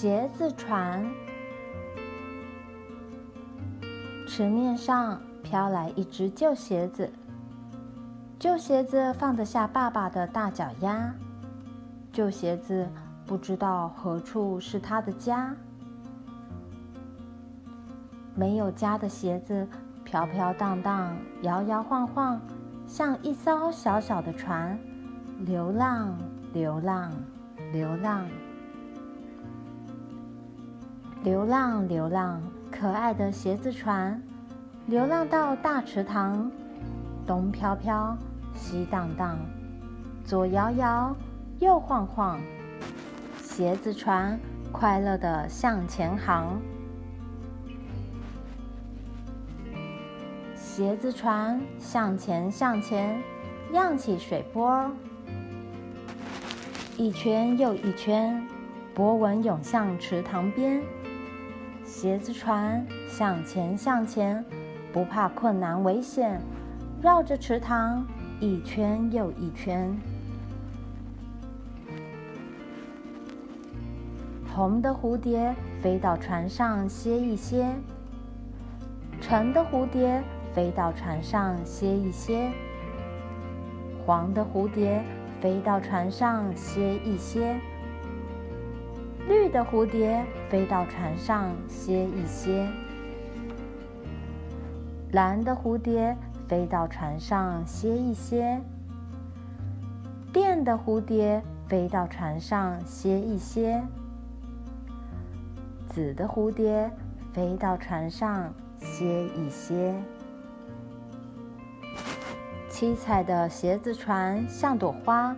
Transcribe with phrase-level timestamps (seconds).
[0.00, 1.04] 鞋子船，
[4.28, 7.10] 池面上飘来一只旧鞋子。
[8.38, 11.12] 旧鞋子放得下爸爸的大脚丫。
[12.12, 12.88] 旧鞋子
[13.26, 15.52] 不知道何处是他的家。
[18.36, 19.66] 没有家的鞋子
[20.04, 22.40] 飘飘荡荡，摇摇晃晃，
[22.86, 24.78] 像一艘小小的船，
[25.40, 26.16] 流浪，
[26.52, 27.10] 流浪，
[27.72, 28.24] 流浪，
[31.24, 32.40] 流浪，流浪。
[32.70, 34.22] 可爱的鞋子船，
[34.86, 36.50] 流浪到大池塘，
[37.26, 38.16] 东飘飘。
[38.54, 39.38] 西荡荡，
[40.24, 41.14] 左摇摇，
[41.60, 42.40] 右晃晃，
[43.40, 44.38] 鞋子船
[44.72, 46.60] 快乐的向前航。
[50.56, 53.20] 鞋子船向前向前，
[53.72, 54.90] 漾起水波，
[56.96, 58.44] 一圈又一圈，
[58.92, 60.82] 波纹涌向池塘边。
[62.00, 64.44] 鞋子船向前向前，
[64.92, 66.40] 不怕困难危险，
[67.02, 68.06] 绕着池塘。
[68.38, 69.92] 一圈又一圈，
[74.54, 77.66] 红的蝴蝶飞到船上歇一歇，
[79.20, 80.22] 橙的蝴蝶
[80.54, 82.48] 飞到船上歇一歇，
[84.06, 85.02] 黄的蝴蝶
[85.40, 87.58] 飞到船上歇一歇，
[89.28, 92.66] 绿的蝴蝶飞到船上歇一歇，
[95.12, 96.16] 蓝的蝴蝶。
[96.48, 98.58] 飞到船上歇一歇，
[100.32, 103.84] 靛的蝴蝶飞到船上歇一歇，
[105.90, 106.90] 紫的蝴蝶
[107.34, 109.94] 飞到船上歇一歇。
[112.70, 115.36] 七彩的鞋子船像朵花，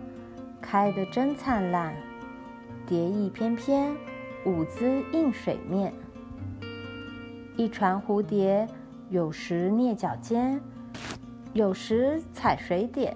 [0.61, 1.93] 开得真灿烂，
[2.91, 3.95] 蝶翼翩翩，
[4.45, 5.93] 舞姿映水面。
[7.55, 8.67] 一船蝴蝶
[9.09, 10.61] 有时蹑脚尖。
[11.53, 13.15] 有时踩水点，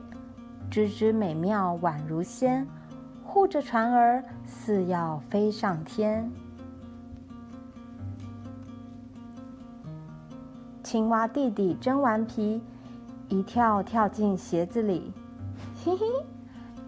[0.72, 2.66] 枝枝美妙宛如仙，
[3.22, 6.31] 护着船儿似要飞上天。
[10.84, 12.62] 青蛙弟弟真顽皮，
[13.28, 15.12] 一跳跳进鞋子里，
[15.84, 16.06] 嘿嘿，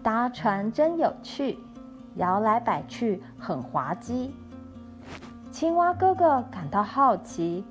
[0.02, 1.58] 搭船真有趣，
[2.18, 4.32] 摇来摆去很滑稽。
[5.50, 7.64] 青蛙哥哥感到好奇，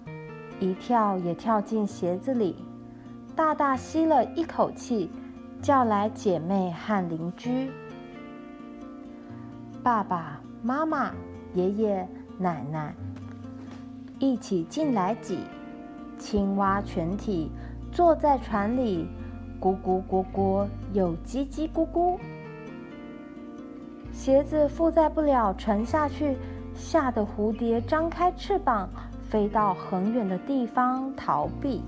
[0.59, 2.65] 一跳也跳进鞋子里。
[3.35, 5.11] 大大吸了一口气，
[5.61, 7.71] 叫来姐妹和邻居。
[9.83, 11.11] 爸爸妈妈、
[11.53, 12.93] 爷爷奶奶
[14.19, 15.41] 一起进来挤，
[16.17, 17.51] 青蛙全体
[17.91, 19.07] 坐在船里，
[19.61, 22.17] 咕咕咕咕又叽叽咕咕。
[24.17, 26.35] 鞋子负载不了，沉下去，
[26.73, 28.89] 吓得蝴蝶张开翅膀，
[29.29, 31.83] 飞到很远的地方逃避。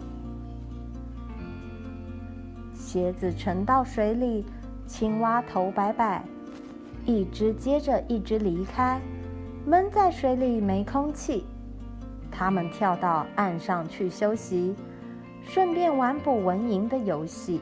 [2.76, 4.46] 鞋子沉到水里，
[4.86, 6.24] 青蛙头摆摆，
[7.04, 9.02] 一只接着一只离开，
[9.66, 11.44] 闷在水里没空气。
[12.32, 14.76] 它们跳到岸上去休息，
[15.44, 17.60] 顺便玩捕蚊蝇的游戏。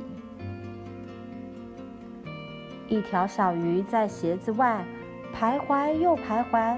[2.88, 4.84] 一条小鱼在鞋子外
[5.36, 6.78] 徘徊又徘徊，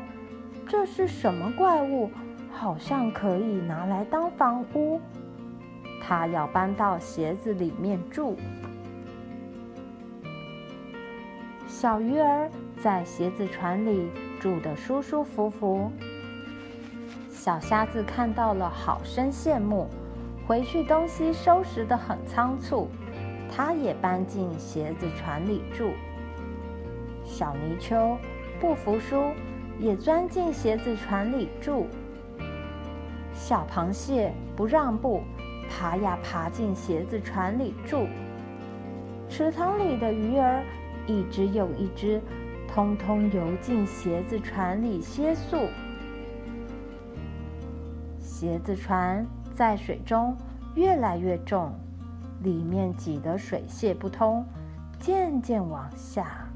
[0.67, 2.09] 这是什么怪物？
[2.51, 4.99] 好像可以拿来当房屋。
[6.01, 8.35] 它要搬到鞋子里面住。
[11.67, 12.49] 小鱼儿
[12.81, 14.09] 在鞋子船里
[14.39, 15.91] 住得舒舒服服。
[17.29, 19.87] 小瞎子看到了，好生羡慕。
[20.47, 22.89] 回去东西收拾得很仓促，
[23.51, 25.91] 他也搬进鞋子船里住。
[27.25, 28.17] 小泥鳅
[28.59, 29.31] 不服输，
[29.79, 31.87] 也钻进鞋子船里住。
[33.33, 35.21] 小螃蟹不让步。
[35.71, 38.07] 爬呀爬进鞋子船里住，
[39.29, 40.63] 池塘里的鱼儿
[41.05, 42.19] 一只又一只，
[42.67, 45.67] 通通游进鞋子船里歇宿。
[48.19, 50.35] 鞋子船在水中
[50.73, 51.71] 越来越重，
[52.43, 54.45] 里面挤得水泄不通，
[54.99, 56.47] 渐渐往下。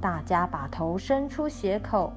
[0.00, 2.12] 大家把头伸出鞋口，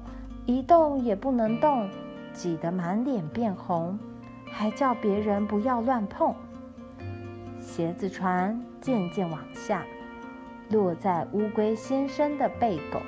[0.46, 1.88] 一动也不能动，
[2.32, 3.98] 挤得满脸变红。
[4.54, 6.34] 还叫别人不要乱碰。
[7.58, 9.82] 鞋子船渐渐往下，
[10.68, 13.00] 落在乌龟先生的背狗。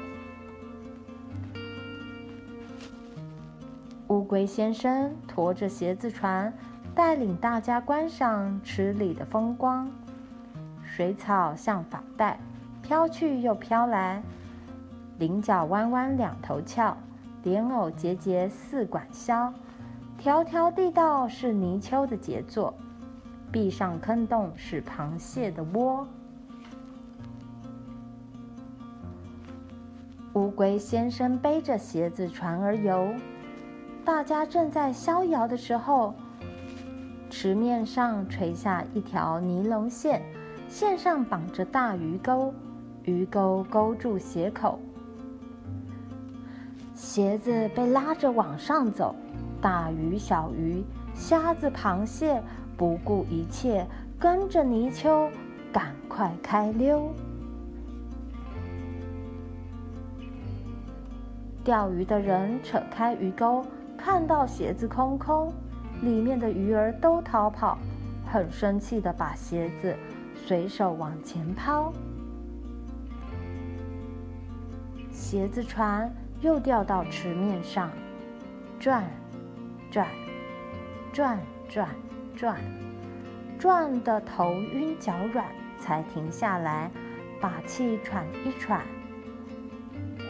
[4.09, 6.51] 乌龟先生驮着鞋子船，
[6.95, 9.91] 带领大家观赏池里的风光。
[10.83, 12.39] 水草像发带，
[12.83, 14.23] 飘去又飘来。
[15.19, 16.97] 菱角弯弯两头翘，
[17.43, 19.53] 莲藕节节四管销。
[20.17, 22.73] 条条地道是泥鳅的杰作，
[23.51, 26.07] 壁上坑洞是螃蟹的窝。
[30.35, 33.09] 乌龟先生背着鞋子船儿游，
[34.05, 36.15] 大家正在逍遥的时候，
[37.37, 40.23] 池面上垂下一条尼龙线，
[40.69, 42.55] 线上绑着大鱼钩，
[43.03, 44.79] 鱼钩勾住鞋口，
[46.95, 49.17] 鞋子被拉着往上走。
[49.61, 52.41] 大鱼、小鱼、虾子、螃蟹
[52.77, 53.85] 不顾一切，
[54.17, 55.29] 跟着泥鳅
[55.73, 57.11] 赶快开溜。
[61.65, 63.67] 钓鱼的人扯开鱼钩，
[63.99, 65.53] 看到鞋子空空，
[66.05, 67.79] 里面的鱼儿都逃跑，
[68.31, 69.97] 很生气的把鞋子
[70.37, 71.91] 随手往前抛。
[75.11, 76.13] 鞋子船
[76.43, 77.91] 又掉到池面上，
[78.79, 79.05] 转。
[79.91, 80.09] 转，
[81.13, 81.89] 转转
[82.37, 82.61] 转，
[83.59, 85.47] 转的头晕脚软，
[85.79, 86.91] 才停下来，
[87.41, 88.83] 把气喘一喘。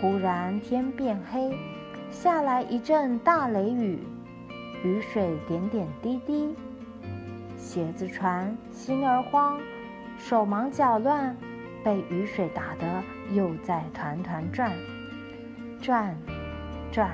[0.01, 1.59] 忽然天变黑，
[2.11, 4.01] 下来一阵大雷雨，
[4.85, 6.55] 雨水点点滴滴。
[7.57, 9.59] 鞋子船心儿慌，
[10.19, 11.35] 手忙脚乱，
[11.83, 13.03] 被雨水打得
[13.33, 14.71] 又在团团转，
[15.81, 16.15] 转，
[16.93, 17.11] 转，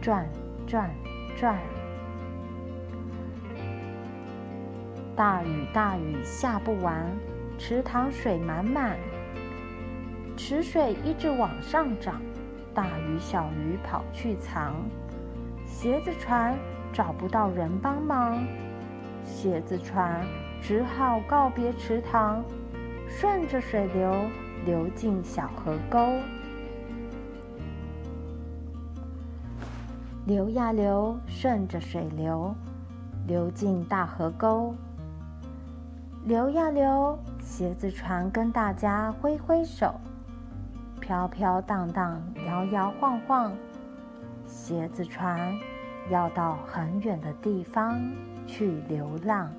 [0.00, 0.26] 转，
[0.66, 0.90] 转。
[1.34, 1.58] 转，
[5.16, 7.10] 大雨大雨下不完，
[7.58, 8.96] 池塘水满满，
[10.36, 12.20] 池水一直往上涨，
[12.72, 14.76] 大鱼小鱼跑去藏，
[15.82, 16.56] 鞋子船
[16.92, 18.38] 找不到人帮忙，
[19.24, 20.24] 鞋子船
[20.62, 22.40] 只好告别池塘，
[23.08, 24.14] 顺着水流
[24.64, 26.20] 流进小河沟。
[30.24, 32.54] 流呀流，顺着水流，
[33.26, 34.72] 流进大河沟。
[36.22, 39.96] 流呀流，鞋子船跟大家挥挥手，
[41.00, 43.52] 飘飘荡荡，摇摇晃晃，
[44.46, 45.52] 鞋子船
[46.10, 48.00] 要到很远的地方
[48.46, 49.52] 去流浪。